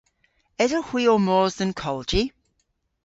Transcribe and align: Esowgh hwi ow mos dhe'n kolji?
Esowgh 0.63 0.89
hwi 0.89 1.03
ow 1.11 1.21
mos 1.25 1.53
dhe'n 1.57 1.71
kolji? 1.81 2.23